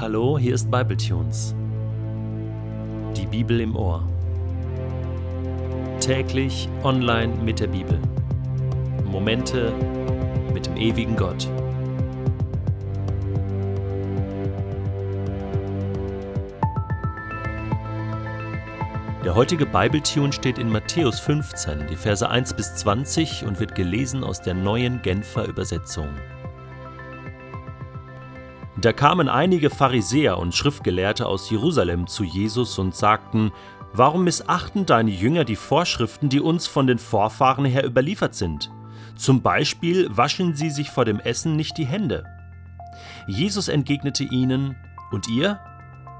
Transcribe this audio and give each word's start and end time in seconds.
Hallo, 0.00 0.38
hier 0.38 0.54
ist 0.54 0.70
Bibletunes. 0.70 1.54
Die 3.14 3.26
Bibel 3.26 3.60
im 3.60 3.76
Ohr. 3.76 4.08
Täglich 6.00 6.70
online 6.82 7.34
mit 7.44 7.60
der 7.60 7.66
Bibel. 7.66 8.00
Momente 9.04 9.74
mit 10.54 10.64
dem 10.64 10.78
ewigen 10.78 11.16
Gott. 11.16 11.46
Der 19.22 19.34
heutige 19.34 19.66
Bibletune 19.66 20.32
steht 20.32 20.56
in 20.56 20.70
Matthäus 20.70 21.20
15, 21.20 21.88
die 21.88 21.96
Verse 21.96 22.26
1 22.26 22.54
bis 22.54 22.74
20 22.76 23.44
und 23.44 23.60
wird 23.60 23.74
gelesen 23.74 24.24
aus 24.24 24.40
der 24.40 24.54
neuen 24.54 25.02
Genfer 25.02 25.46
Übersetzung. 25.46 26.08
Da 28.80 28.94
kamen 28.94 29.28
einige 29.28 29.68
Pharisäer 29.68 30.38
und 30.38 30.54
Schriftgelehrte 30.54 31.26
aus 31.26 31.50
Jerusalem 31.50 32.06
zu 32.06 32.24
Jesus 32.24 32.78
und 32.78 32.94
sagten, 32.94 33.52
Warum 33.92 34.24
missachten 34.24 34.86
deine 34.86 35.10
Jünger 35.10 35.44
die 35.44 35.56
Vorschriften, 35.56 36.30
die 36.30 36.40
uns 36.40 36.66
von 36.66 36.86
den 36.86 36.98
Vorfahren 36.98 37.66
her 37.66 37.84
überliefert 37.84 38.34
sind? 38.34 38.70
Zum 39.16 39.42
Beispiel 39.42 40.08
waschen 40.16 40.54
sie 40.54 40.70
sich 40.70 40.90
vor 40.90 41.04
dem 41.04 41.20
Essen 41.20 41.56
nicht 41.56 41.76
die 41.76 41.84
Hände. 41.84 42.24
Jesus 43.26 43.68
entgegnete 43.68 44.24
ihnen, 44.24 44.76
Und 45.10 45.28
ihr? 45.28 45.58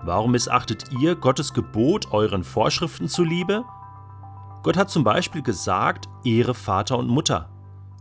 Warum 0.03 0.33
missachtet 0.33 0.85
ihr 1.01 1.15
Gottes 1.15 1.55
Gebot 1.55 2.13
euren 2.13 2.45
Vorschriften 2.45 3.09
zuliebe? 3.09 3.65
Gott 4.63 4.77
hat 4.77 4.91
zum 4.91 5.05
Beispiel 5.05 5.43
gesagt, 5.43 6.09
Ehre 6.25 6.55
Vater 6.55 6.99
und 6.99 7.09
Mutter. 7.09 7.49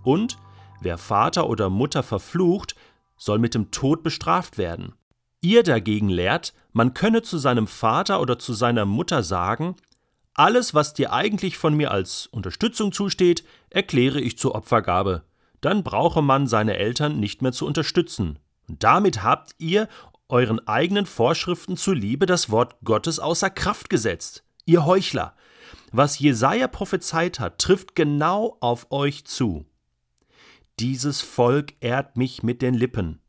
Und 0.04 0.38
wer 0.82 0.98
Vater 0.98 1.48
oder 1.48 1.70
Mutter 1.70 2.04
verflucht, 2.04 2.76
soll 3.20 3.38
mit 3.38 3.54
dem 3.54 3.70
Tod 3.70 4.02
bestraft 4.02 4.58
werden. 4.58 4.94
Ihr 5.42 5.62
dagegen 5.62 6.10
lehrt, 6.10 6.56
man 6.74 6.96
könne 6.96 7.22
zu 7.22 7.38
seinem 7.38 7.68
Vater 7.68 8.20
oder 8.20 8.40
zu 8.40 8.54
seiner 8.54 8.86
Mutter 8.86 9.22
sagen, 9.22 9.76
alles, 10.34 10.74
was 10.74 10.94
dir 10.94 11.14
eigentlich 11.14 11.58
von 11.58 11.76
mir 11.76 11.92
als 11.92 12.28
Unterstützung 12.28 12.92
zusteht, 12.92 13.44
erkläre 13.70 14.20
ich 14.20 14.38
zur 14.38 14.56
Opfergabe. 14.56 15.24
Dann 15.62 15.84
brauche 15.84 16.22
man 16.22 16.48
seine 16.48 16.78
Eltern 16.78 17.20
nicht 17.20 17.42
mehr 17.42 17.52
zu 17.52 17.66
unterstützen. 17.66 18.40
Und 18.68 18.84
damit 18.84 19.22
habt 19.24 19.56
ihr 19.58 19.90
euren 20.30 20.66
eigenen 20.68 21.06
Vorschriften 21.06 21.76
zuliebe 21.76 22.26
das 22.26 22.50
Wort 22.50 22.78
Gottes 22.84 23.20
außer 23.20 23.50
Kraft 23.50 23.90
gesetzt. 23.90 24.44
Ihr 24.66 24.86
Heuchler! 24.86 25.36
Was 25.92 26.20
Jesaja 26.20 26.68
prophezeit 26.68 27.40
hat, 27.40 27.58
trifft 27.58 27.96
genau 27.96 28.58
auf 28.60 28.88
euch 28.92 29.26
zu. 29.26 29.66
Dieses 30.80 31.20
Volk 31.20 31.74
ehrt 31.82 32.16
mich 32.16 32.42
mit 32.42 32.62
den 32.62 32.74
Lippen, 32.74 33.20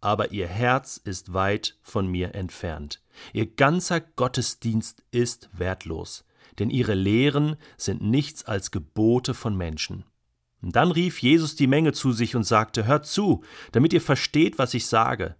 aber 0.00 0.32
ihr 0.32 0.46
Herz 0.46 0.96
ist 0.96 1.34
weit 1.34 1.76
von 1.82 2.06
mir 2.06 2.34
entfernt. 2.34 3.02
Ihr 3.34 3.44
ganzer 3.44 4.00
Gottesdienst 4.00 5.02
ist 5.10 5.50
wertlos, 5.52 6.24
denn 6.58 6.70
ihre 6.70 6.94
Lehren 6.94 7.56
sind 7.76 8.00
nichts 8.00 8.44
als 8.44 8.70
Gebote 8.70 9.34
von 9.34 9.54
Menschen. 9.54 10.04
Dann 10.62 10.90
rief 10.90 11.20
Jesus 11.20 11.54
die 11.54 11.66
Menge 11.66 11.92
zu 11.92 12.12
sich 12.12 12.34
und 12.34 12.44
sagte, 12.44 12.86
Hört 12.86 13.04
zu, 13.04 13.42
damit 13.72 13.92
ihr 13.92 14.00
versteht, 14.00 14.58
was 14.58 14.72
ich 14.72 14.86
sage. 14.86 15.36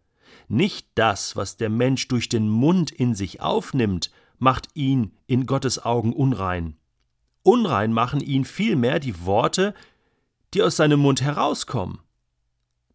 Nicht 0.48 0.88
das, 0.94 1.36
was 1.36 1.56
der 1.56 1.70
Mensch 1.70 2.06
durch 2.08 2.28
den 2.28 2.50
Mund 2.50 2.90
in 2.90 3.14
sich 3.14 3.40
aufnimmt, 3.40 4.10
macht 4.38 4.68
ihn 4.74 5.12
in 5.26 5.46
Gottes 5.46 5.82
Augen 5.82 6.12
unrein. 6.12 6.76
Unrein 7.42 7.94
machen 7.94 8.20
ihn 8.20 8.44
vielmehr 8.44 9.00
die 9.00 9.24
Worte, 9.24 9.72
die 10.56 10.62
aus 10.62 10.76
seinem 10.76 11.00
Mund 11.00 11.20
herauskommen. 11.20 11.98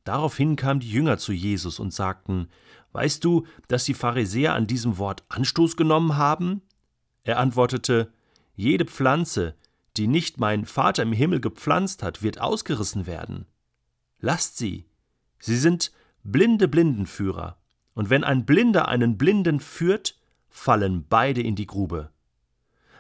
Daraufhin 0.04 0.56
kamen 0.56 0.80
die 0.80 0.90
Jünger 0.90 1.20
zu 1.20 1.32
Jesus 1.32 1.80
und 1.80 1.94
sagten, 1.94 2.48
Weißt 2.92 3.24
du, 3.24 3.46
dass 3.68 3.84
die 3.86 3.94
Pharisäer 3.94 4.56
an 4.56 4.66
diesem 4.66 4.98
Wort 4.98 5.24
Anstoß 5.30 5.78
genommen 5.78 6.18
haben? 6.18 6.64
Er 7.24 7.38
antwortete, 7.38 8.12
Jede 8.56 8.86
Pflanze, 8.86 9.56
die 9.96 10.08
nicht 10.08 10.40
mein 10.40 10.66
Vater 10.66 11.04
im 11.04 11.14
Himmel 11.14 11.40
gepflanzt 11.40 12.02
hat, 12.02 12.24
wird 12.24 12.42
ausgerissen 12.42 13.06
werden. 13.06 13.46
Lasst 14.20 14.58
sie. 14.58 14.88
Sie 15.38 15.56
sind 15.56 15.92
blinde 16.24 16.68
Blindenführer. 16.68 17.60
Und 17.94 18.10
wenn 18.10 18.24
ein 18.24 18.48
Blinder 18.48 18.88
einen 18.88 19.20
Blinden 19.20 19.60
führt, 19.60 20.20
fallen 20.50 21.06
beide 21.08 21.42
in 21.42 21.56
die 21.56 21.68
Grube. 21.68 22.10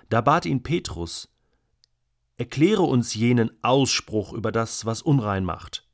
Da 0.10 0.22
bat 0.22 0.46
ihn 0.46 0.62
Petrus, 0.62 1.31
Erkläre 2.42 2.82
uns 2.82 3.14
jenen 3.14 3.52
Ausspruch 3.62 4.34
über 4.34 4.52
das, 4.52 4.84
was 4.88 5.04
unrein 5.04 5.46
macht. 5.46 5.88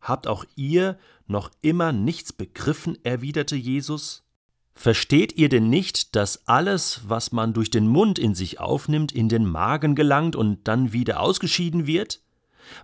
Habt 0.00 0.26
auch 0.26 0.44
ihr 0.56 0.98
noch 1.28 1.52
immer 1.62 1.92
nichts 1.92 2.32
begriffen? 2.32 2.98
erwiderte 3.04 3.54
Jesus. 3.54 4.24
Versteht 4.74 5.38
ihr 5.38 5.48
denn 5.48 5.68
nicht, 5.68 6.16
dass 6.16 6.48
alles, 6.48 7.02
was 7.06 7.30
man 7.30 7.52
durch 7.52 7.70
den 7.70 7.86
Mund 7.86 8.18
in 8.18 8.34
sich 8.34 8.58
aufnimmt, 8.58 9.12
in 9.12 9.28
den 9.28 9.46
Magen 9.46 9.94
gelangt 9.94 10.34
und 10.34 10.66
dann 10.66 10.92
wieder 10.92 11.20
ausgeschieden 11.20 11.86
wird? 11.86 12.24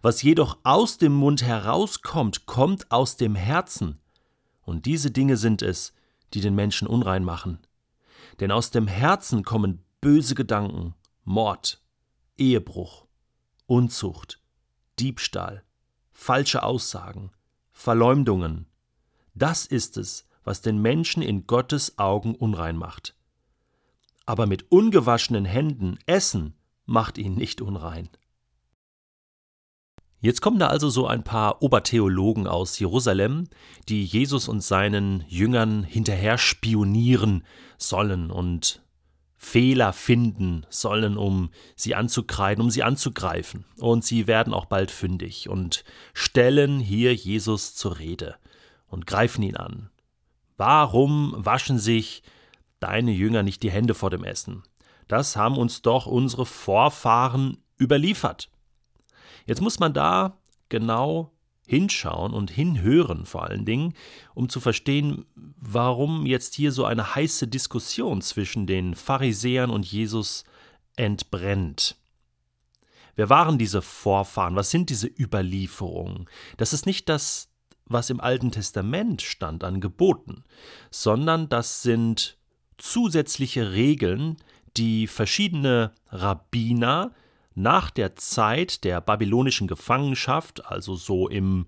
Was 0.01 0.23
jedoch 0.23 0.59
aus 0.63 0.99
dem 0.99 1.17
Mund 1.17 1.43
herauskommt, 1.43 2.47
kommt 2.47 2.93
aus 2.93 3.17
dem 3.17 3.35
Herzen. 3.35 3.99
Und 4.63 4.87
diese 4.87 5.11
Dinge 5.11 5.37
sind 5.37 5.63
es, 5.63 5.95
die 6.33 6.43
den 6.43 6.55
Menschen 6.55 6.87
unrein 6.87 7.25
machen. 7.25 7.59
Denn 8.39 8.53
aus 8.53 8.71
dem 8.71 8.87
Herzen 8.87 9.43
kommen 9.43 9.83
böse 10.01 10.37
Gedanken, 10.37 10.95
Mord, 11.25 11.83
Ehebruch, 12.39 13.07
Unzucht, 13.67 14.41
Diebstahl, 14.99 15.65
falsche 16.13 16.63
Aussagen, 16.63 17.31
Verleumdungen. 17.73 18.67
Das 19.35 19.67
ist 19.67 19.97
es, 19.97 20.27
was 20.45 20.61
den 20.61 20.81
Menschen 20.81 21.23
in 21.23 21.47
Gottes 21.47 21.99
Augen 21.99 22.35
unrein 22.35 22.77
macht. 22.77 23.17
Aber 24.25 24.47
mit 24.47 24.71
ungewaschenen 24.71 25.45
Händen 25.45 25.99
essen 26.07 26.55
macht 26.85 27.19
ihn 27.19 27.35
nicht 27.35 27.61
unrein. 27.61 28.09
Jetzt 30.21 30.41
kommen 30.41 30.59
da 30.59 30.69
also 30.69 30.89
so 30.89 31.07
ein 31.07 31.25
paar 31.25 31.63
Obertheologen 31.63 32.47
aus 32.47 32.79
Jerusalem, 32.79 33.49
die 33.89 34.05
Jesus 34.05 34.49
und 34.49 34.63
seinen 34.63 35.25
Jüngern 35.29 35.85
hinterher 35.85 36.39
spionieren 36.39 37.45
sollen 37.79 38.31
und 38.31 38.83
Fehler 39.47 39.93
finden 39.93 40.67
sollen, 40.71 41.17
um 41.17 41.51
sie 41.77 41.95
anzukreiden, 41.95 42.65
um 42.65 42.69
sie 42.69 42.83
anzugreifen. 42.83 43.65
Und 43.79 44.05
sie 44.05 44.27
werden 44.27 44.53
auch 44.53 44.65
bald 44.65 44.91
fündig 44.91 45.49
und 45.49 45.85
stellen 46.15 46.81
hier 46.81 47.15
Jesus 47.15 47.77
zur 47.77 48.01
Rede 48.01 48.35
und 48.89 49.07
greifen 49.07 49.45
ihn 49.45 49.57
an. 49.57 49.89
Warum 50.57 51.33
waschen 51.39 51.79
sich 51.79 52.25
deine 52.81 53.13
Jünger 53.13 53.45
nicht 53.45 53.63
die 53.63 53.71
Hände 53.71 53.95
vor 53.95 54.11
dem 54.11 54.25
Essen? 54.25 54.65
Das 55.07 55.37
haben 55.37 55.59
uns 55.59 55.81
doch 55.81 56.07
unsere 56.07 56.45
Vorfahren 56.45 57.59
überliefert. 57.81 58.51
Jetzt 59.47 59.61
muss 59.63 59.79
man 59.79 59.93
da 59.93 60.39
genau 60.71 61.31
hinschauen 61.67 62.33
und 62.33 62.51
hinhören 62.51 63.27
vor 63.27 63.45
allen 63.45 63.65
Dingen, 63.65 63.95
um 64.35 64.49
zu 64.49 64.61
verstehen, 64.61 65.27
warum 65.35 66.25
jetzt 66.27 66.55
hier 66.55 66.73
so 66.73 66.85
eine 66.85 67.15
heiße 67.15 67.49
Diskussion 67.49 68.23
zwischen 68.23 68.67
den 68.67 68.95
Pharisäern 68.95 69.71
und 69.71 69.85
Jesus 69.85 70.45
entbrennt. 70.97 71.97
Wer 73.17 73.31
waren 73.31 73.59
diese 73.59 73.83
Vorfahren? 73.83 74.57
Was 74.57 74.71
sind 74.71 74.91
diese 74.91 75.09
Überlieferungen? 75.09 76.27
Das 76.57 76.73
ist 76.73 76.87
nicht 76.87 77.09
das, 77.09 77.49
was 77.87 78.11
im 78.11 78.21
Alten 78.21 78.53
Testament 78.53 79.23
stand 79.23 79.65
an 79.65 79.81
Geboten, 79.81 80.45
sondern 80.91 81.49
das 81.49 81.83
sind 81.83 82.37
zusätzliche 82.79 83.73
Regeln, 83.73 84.37
die 84.77 85.07
verschiedene 85.07 85.93
Rabbiner 86.09 87.13
nach 87.57 87.91
der 87.91 88.15
Zeit 88.17 88.85
der 88.85 89.01
babylonischen 89.01 89.67
Gefangenschaft, 89.67 90.67
also 90.67 90.95
so 90.95 91.27
im 91.27 91.67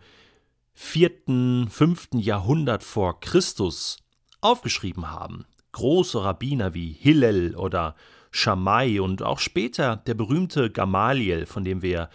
vierten, 0.74 1.68
fünften 1.70 2.18
Jahrhundert 2.18 2.84
vor 2.84 3.18
Christus, 3.18 3.96
aufgeschrieben 4.40 5.10
haben. 5.10 5.46
Große 5.72 6.22
Rabbiner 6.22 6.74
wie 6.74 6.92
Hillel 6.92 7.56
oder 7.56 7.96
Shammai 8.30 9.00
und 9.00 9.22
auch 9.22 9.38
später 9.38 9.96
der 9.96 10.14
berühmte 10.14 10.70
Gamaliel, 10.70 11.46
von 11.46 11.64
dem 11.64 11.82
wir 11.82 12.10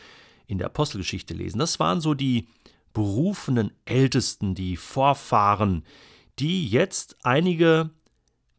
in 0.46 0.60
der 0.60 0.68
Apostelgeschichte 0.68 1.34
lesen. 1.34 1.58
Das 1.60 1.80
waren 1.80 2.00
so 2.00 2.14
die 2.14 2.48
berufenen 2.94 3.72
Ältesten, 3.86 4.54
die 4.54 4.78
Vorfahren, 4.78 5.84
die 6.38 6.68
jetzt 6.68 7.18
einige 7.24 7.90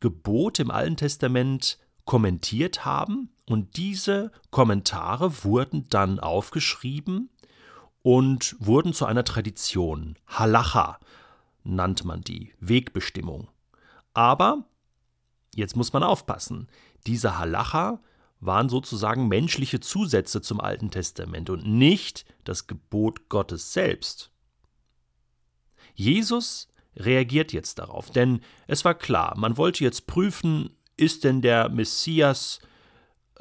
Gebote 0.01 0.63
im 0.63 0.71
Alten 0.73 0.97
Testament 0.97 1.79
kommentiert 2.05 2.85
haben 2.85 3.31
und 3.47 3.77
diese 3.77 4.33
Kommentare 4.51 5.45
wurden 5.45 5.89
dann 5.89 6.21
aufgeschrieben 6.21 7.31
und 8.03 8.57
wurden 8.59 8.93
zu 8.93 9.07
einer 9.07 9.25
Tradition. 9.25 10.17
Halacha 10.27 10.99
nannte 11.63 12.07
man 12.07 12.21
die, 12.21 12.53
Wegbestimmung. 12.61 13.49
Aber, 14.13 14.65
jetzt 15.55 15.77
muss 15.77 15.93
man 15.93 16.03
aufpassen, 16.03 16.69
diese 17.07 17.39
Halacha 17.39 18.01
waren 18.41 18.69
sozusagen 18.69 19.29
menschliche 19.29 19.81
Zusätze 19.81 20.43
zum 20.43 20.61
Alten 20.61 20.91
Testament 20.91 21.49
und 21.51 21.67
nicht 21.67 22.25
das 22.45 22.67
Gebot 22.67 23.29
Gottes 23.29 23.73
selbst. 23.73 24.31
Jesus 25.95 26.69
reagiert 26.97 27.53
jetzt 27.53 27.79
darauf, 27.79 28.11
denn 28.11 28.41
es 28.67 28.85
war 28.85 28.95
klar, 28.95 29.35
man 29.37 29.57
wollte 29.57 29.83
jetzt 29.83 30.07
prüfen, 30.07 30.77
ist 30.97 31.25
denn 31.25 31.43
der 31.43 31.69
Messias 31.69 32.61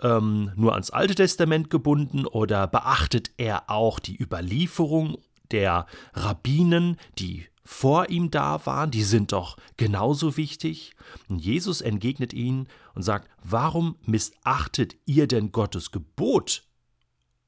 ähm, 0.01 0.51
nur 0.55 0.73
ans 0.73 0.89
Alte 0.89 1.15
Testament 1.15 1.69
gebunden 1.69 2.25
oder 2.25 2.67
beachtet 2.67 3.31
er 3.37 3.69
auch 3.69 3.99
die 3.99 4.21
Überlieferung 4.21 5.17
der 5.51 5.85
Rabbinen, 6.13 6.97
die 7.19 7.45
vor 7.65 8.09
ihm 8.09 8.29
da 8.29 8.65
waren, 8.65 8.91
die 8.91 9.03
sind 9.03 9.31
doch 9.31 9.57
genauso 9.77 10.35
wichtig. 10.35 10.95
Und 11.29 11.39
Jesus 11.39 11.79
entgegnet 11.79 12.33
ihnen 12.33 12.67
und 12.93 13.03
sagt, 13.03 13.29
warum 13.41 13.95
missachtet 14.05 14.95
ihr 15.05 15.27
denn 15.27 15.51
Gottes 15.51 15.91
Gebot 15.91 16.63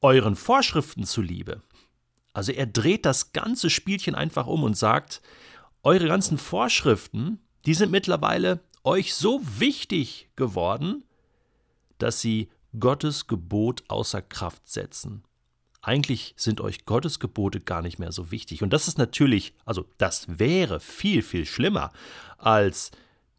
euren 0.02 0.36
Vorschriften 0.36 1.04
zuliebe? 1.04 1.62
Also 2.32 2.52
er 2.52 2.66
dreht 2.66 3.06
das 3.06 3.34
ganze 3.34 3.70
Spielchen 3.70 4.16
einfach 4.16 4.48
um 4.48 4.64
und 4.64 4.78
sagt, 4.78 5.22
eure 5.84 6.08
ganzen 6.08 6.38
Vorschriften, 6.38 7.40
die 7.66 7.74
sind 7.74 7.92
mittlerweile 7.92 8.62
euch 8.86 9.14
so 9.16 9.42
wichtig 9.60 10.30
geworden, 10.36 11.04
dass 11.98 12.22
sie 12.22 12.50
Gottes 12.80 13.28
Gebot 13.28 13.84
außer 13.88 14.22
Kraft 14.22 14.68
setzen. 14.70 15.24
Eigentlich 15.82 16.34
sind 16.38 16.62
euch 16.62 16.86
Gottes 16.86 17.20
Gebote 17.20 17.60
gar 17.60 17.82
nicht 17.82 18.00
mehr 18.00 18.12
so 18.12 18.32
wichtig. 18.32 18.64
Und 18.64 18.72
das 18.72 18.88
ist 18.88 18.98
natürlich, 18.98 19.54
also 19.66 19.86
das 19.98 20.40
wäre 20.40 20.80
viel, 20.80 21.22
viel 21.22 21.46
schlimmer 21.46 21.92
als 22.38 22.92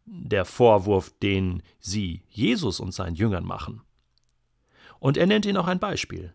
der 0.05 0.45
Vorwurf, 0.45 1.11
den 1.21 1.61
sie 1.79 2.23
Jesus 2.29 2.79
und 2.79 2.93
seinen 2.93 3.15
Jüngern 3.15 3.43
machen. 3.43 3.81
Und 4.99 5.17
er 5.17 5.27
nennt 5.27 5.45
ihnen 5.45 5.57
auch 5.57 5.67
ein 5.67 5.79
Beispiel. 5.79 6.33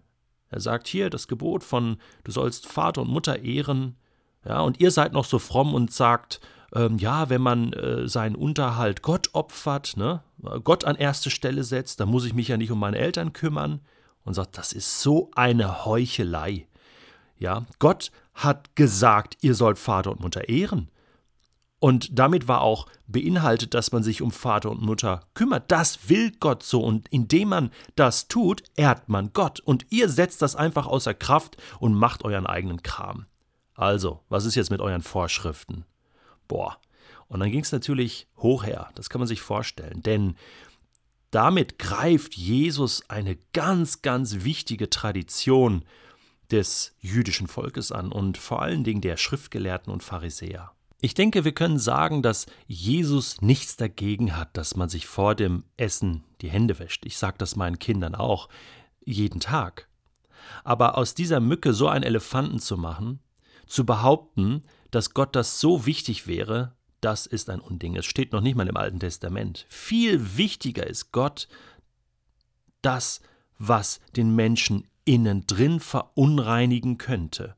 Er 0.50 0.60
sagt 0.60 0.86
hier 0.86 1.08
das 1.08 1.28
Gebot 1.28 1.64
von 1.64 1.96
du 2.24 2.30
sollst 2.30 2.66
Vater 2.66 3.00
und 3.02 3.08
Mutter 3.08 3.42
ehren, 3.42 3.96
ja, 4.44 4.60
und 4.60 4.80
ihr 4.80 4.90
seid 4.90 5.12
noch 5.12 5.24
so 5.24 5.38
fromm 5.38 5.72
und 5.72 5.92
sagt, 5.92 6.40
ähm, 6.74 6.98
ja, 6.98 7.28
wenn 7.28 7.42
man 7.42 7.72
äh, 7.72 8.08
seinen 8.08 8.34
Unterhalt 8.34 9.02
Gott 9.02 9.30
opfert, 9.32 9.96
ne, 9.96 10.22
Gott 10.64 10.84
an 10.84 10.96
erste 10.96 11.30
Stelle 11.30 11.64
setzt, 11.64 12.00
dann 12.00 12.08
muss 12.08 12.24
ich 12.24 12.34
mich 12.34 12.48
ja 12.48 12.56
nicht 12.56 12.70
um 12.70 12.78
meine 12.78 12.98
Eltern 12.98 13.32
kümmern 13.32 13.80
und 14.24 14.34
sagt, 14.34 14.58
das 14.58 14.72
ist 14.72 15.00
so 15.00 15.30
eine 15.34 15.84
Heuchelei. 15.84 16.66
Ja, 17.38 17.66
Gott 17.78 18.10
hat 18.34 18.76
gesagt, 18.76 19.38
ihr 19.40 19.54
sollt 19.54 19.78
Vater 19.78 20.12
und 20.12 20.20
Mutter 20.20 20.48
ehren. 20.48 20.88
Und 21.80 22.16
damit 22.16 22.46
war 22.46 22.60
auch 22.60 22.86
beinhaltet, 23.08 23.74
dass 23.74 23.90
man 23.90 24.04
sich 24.04 24.22
um 24.22 24.30
Vater 24.30 24.70
und 24.70 24.82
Mutter 24.82 25.22
kümmert. 25.34 25.64
Das 25.72 26.08
will 26.08 26.30
Gott 26.38 26.62
so. 26.62 26.80
Und 26.80 27.08
indem 27.08 27.48
man 27.48 27.70
das 27.96 28.28
tut, 28.28 28.62
ehrt 28.76 29.08
man 29.08 29.32
Gott. 29.32 29.58
Und 29.58 29.86
ihr 29.90 30.08
setzt 30.08 30.42
das 30.42 30.54
einfach 30.54 30.86
außer 30.86 31.12
Kraft 31.12 31.56
und 31.80 31.94
macht 31.94 32.24
euren 32.24 32.46
eigenen 32.46 32.84
Kram. 32.84 33.26
Also, 33.74 34.20
was 34.28 34.44
ist 34.44 34.54
jetzt 34.54 34.70
mit 34.70 34.80
euren 34.80 35.02
Vorschriften? 35.02 35.84
Boah. 36.48 36.78
Und 37.28 37.40
dann 37.40 37.50
ging 37.50 37.60
es 37.62 37.72
natürlich 37.72 38.26
hoch 38.36 38.64
her, 38.64 38.90
das 38.94 39.08
kann 39.08 39.20
man 39.20 39.28
sich 39.28 39.40
vorstellen, 39.40 40.02
denn 40.02 40.36
damit 41.30 41.78
greift 41.78 42.34
Jesus 42.34 43.08
eine 43.08 43.36
ganz, 43.54 44.02
ganz 44.02 44.44
wichtige 44.44 44.90
Tradition 44.90 45.82
des 46.50 46.94
jüdischen 47.00 47.46
Volkes 47.48 47.90
an 47.90 48.12
und 48.12 48.36
vor 48.36 48.60
allen 48.60 48.84
Dingen 48.84 49.00
der 49.00 49.16
Schriftgelehrten 49.16 49.90
und 49.90 50.02
Pharisäer. 50.02 50.72
Ich 51.00 51.14
denke, 51.14 51.44
wir 51.44 51.52
können 51.52 51.78
sagen, 51.78 52.22
dass 52.22 52.46
Jesus 52.66 53.40
nichts 53.40 53.76
dagegen 53.76 54.36
hat, 54.36 54.56
dass 54.56 54.76
man 54.76 54.90
sich 54.90 55.06
vor 55.06 55.34
dem 55.34 55.64
Essen 55.78 56.22
die 56.42 56.50
Hände 56.50 56.78
wäscht. 56.78 57.06
Ich 57.06 57.16
sage 57.16 57.38
das 57.38 57.56
meinen 57.56 57.78
Kindern 57.78 58.14
auch 58.14 58.48
jeden 59.04 59.40
Tag. 59.40 59.88
Aber 60.64 60.98
aus 60.98 61.14
dieser 61.14 61.40
Mücke 61.40 61.72
so 61.72 61.88
einen 61.88 62.04
Elefanten 62.04 62.60
zu 62.60 62.76
machen, 62.76 63.20
zu 63.66 63.86
behaupten, 63.86 64.64
dass 64.90 65.14
Gott 65.14 65.34
das 65.34 65.60
so 65.60 65.86
wichtig 65.86 66.26
wäre, 66.26 66.76
das 67.00 67.26
ist 67.26 67.50
ein 67.50 67.60
Unding. 67.60 67.96
Es 67.96 68.06
steht 68.06 68.32
noch 68.32 68.40
nicht 68.40 68.54
mal 68.54 68.68
im 68.68 68.76
Alten 68.76 69.00
Testament. 69.00 69.66
Viel 69.68 70.36
wichtiger 70.36 70.86
ist 70.86 71.12
Gott 71.12 71.48
das, 72.80 73.20
was 73.58 74.00
den 74.16 74.34
Menschen 74.34 74.86
innen 75.04 75.46
drin 75.46 75.80
verunreinigen 75.80 76.98
könnte. 76.98 77.56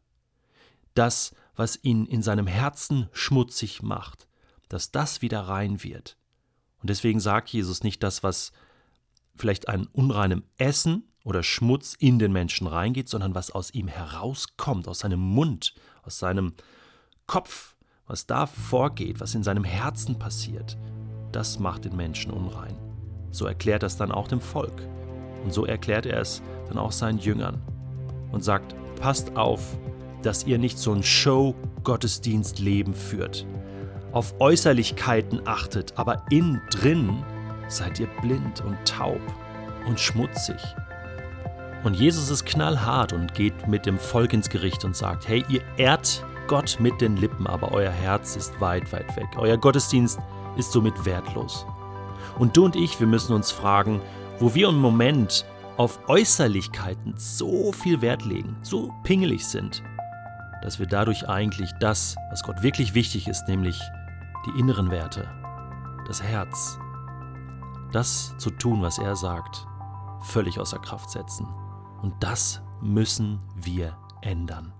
Das, 0.94 1.34
was 1.56 1.78
ihn 1.82 2.06
in 2.06 2.22
seinem 2.22 2.46
Herzen 2.46 3.08
schmutzig 3.12 3.82
macht, 3.82 4.26
dass 4.68 4.90
das 4.90 5.22
wieder 5.22 5.40
rein 5.40 5.82
wird. 5.82 6.16
Und 6.80 6.90
deswegen 6.90 7.20
sagt 7.20 7.50
Jesus 7.50 7.82
nicht 7.82 8.02
das, 8.02 8.22
was 8.22 8.52
vielleicht 9.36 9.68
an 9.68 9.86
unreinem 9.92 10.44
Essen 10.56 11.12
oder 11.24 11.42
Schmutz 11.42 11.96
in 11.98 12.18
den 12.18 12.32
Menschen 12.32 12.66
reingeht, 12.66 13.08
sondern 13.08 13.34
was 13.34 13.50
aus 13.50 13.72
ihm 13.72 13.88
herauskommt, 13.88 14.86
aus 14.86 15.00
seinem 15.00 15.20
Mund, 15.20 15.74
aus 16.02 16.18
seinem 16.18 16.54
Kopf, 17.26 17.74
was 18.06 18.26
da 18.26 18.46
vorgeht, 18.46 19.20
was 19.20 19.34
in 19.34 19.42
seinem 19.42 19.64
Herzen 19.64 20.18
passiert, 20.18 20.76
das 21.32 21.58
macht 21.58 21.86
den 21.86 21.96
Menschen 21.96 22.30
unrein. 22.30 22.76
So 23.30 23.46
erklärt 23.46 23.82
er 23.82 23.88
es 23.88 23.96
dann 23.96 24.12
auch 24.12 24.28
dem 24.28 24.40
Volk. 24.40 24.86
Und 25.42 25.52
so 25.52 25.64
erklärt 25.64 26.06
er 26.06 26.20
es 26.20 26.42
dann 26.68 26.78
auch 26.78 26.92
seinen 26.92 27.18
Jüngern 27.18 27.60
und 28.30 28.44
sagt, 28.44 28.74
passt 29.00 29.36
auf, 29.36 29.78
dass 30.22 30.44
ihr 30.44 30.58
nicht 30.58 30.78
so 30.78 30.92
ein 30.92 31.02
Show-Gottesdienst-Leben 31.02 32.94
führt, 32.94 33.46
auf 34.12 34.40
Äußerlichkeiten 34.40 35.46
achtet, 35.46 35.98
aber 35.98 36.24
innen 36.30 36.62
drin 36.70 37.24
seid 37.68 37.98
ihr 37.98 38.06
blind 38.22 38.60
und 38.60 38.76
taub 38.84 39.20
und 39.86 39.98
schmutzig. 39.98 40.56
Und 41.84 41.94
Jesus 41.94 42.30
ist 42.30 42.46
knallhart 42.46 43.12
und 43.12 43.34
geht 43.34 43.68
mit 43.68 43.84
dem 43.84 43.98
Volk 43.98 44.32
ins 44.32 44.48
Gericht 44.48 44.86
und 44.86 44.96
sagt, 44.96 45.28
hey, 45.28 45.44
ihr 45.50 45.60
ehrt 45.76 46.24
Gott 46.46 46.78
mit 46.80 46.98
den 47.02 47.18
Lippen, 47.18 47.46
aber 47.46 47.72
euer 47.72 47.90
Herz 47.90 48.36
ist 48.36 48.58
weit, 48.58 48.90
weit 48.90 49.14
weg. 49.16 49.28
Euer 49.36 49.58
Gottesdienst 49.58 50.18
ist 50.56 50.72
somit 50.72 51.04
wertlos. 51.04 51.66
Und 52.38 52.56
du 52.56 52.64
und 52.64 52.74
ich, 52.74 52.98
wir 53.00 53.06
müssen 53.06 53.34
uns 53.34 53.50
fragen, 53.50 54.00
wo 54.38 54.54
wir 54.54 54.70
im 54.70 54.80
Moment 54.80 55.44
auf 55.76 56.08
Äußerlichkeiten 56.08 57.14
so 57.18 57.70
viel 57.72 58.00
Wert 58.00 58.24
legen, 58.24 58.56
so 58.62 58.90
pingelig 59.02 59.46
sind, 59.46 59.82
dass 60.62 60.78
wir 60.78 60.86
dadurch 60.86 61.28
eigentlich 61.28 61.70
das, 61.80 62.16
was 62.30 62.42
Gott 62.42 62.62
wirklich 62.62 62.94
wichtig 62.94 63.28
ist, 63.28 63.46
nämlich 63.46 63.78
die 64.46 64.58
inneren 64.58 64.90
Werte, 64.90 65.28
das 66.06 66.22
Herz, 66.22 66.78
das 67.92 68.34
zu 68.38 68.50
tun, 68.50 68.80
was 68.80 68.98
er 68.98 69.16
sagt, 69.16 69.66
völlig 70.22 70.58
außer 70.58 70.78
Kraft 70.78 71.10
setzen. 71.10 71.46
Und 72.04 72.22
das 72.22 72.60
müssen 72.82 73.40
wir 73.56 73.96
ändern. 74.20 74.74